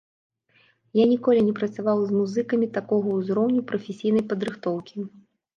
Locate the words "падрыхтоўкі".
4.33-5.07